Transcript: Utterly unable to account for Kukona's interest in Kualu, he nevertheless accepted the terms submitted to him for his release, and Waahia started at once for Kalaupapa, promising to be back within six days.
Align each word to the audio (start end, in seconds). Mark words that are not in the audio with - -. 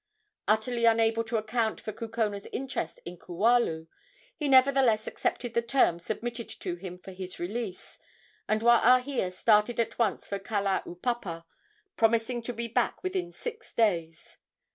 Utterly 0.47 0.85
unable 0.85 1.23
to 1.25 1.37
account 1.37 1.79
for 1.79 1.93
Kukona's 1.93 2.47
interest 2.51 2.99
in 3.05 3.17
Kualu, 3.19 3.85
he 4.35 4.47
nevertheless 4.49 5.05
accepted 5.05 5.53
the 5.53 5.61
terms 5.61 6.05
submitted 6.05 6.49
to 6.49 6.73
him 6.77 6.97
for 6.97 7.11
his 7.11 7.37
release, 7.39 7.99
and 8.47 8.63
Waahia 8.63 9.31
started 9.31 9.79
at 9.79 9.99
once 9.99 10.27
for 10.27 10.39
Kalaupapa, 10.39 11.45
promising 11.97 12.41
to 12.41 12.51
be 12.51 12.67
back 12.67 13.03
within 13.03 13.31
six 13.31 13.75
days. 13.75 14.37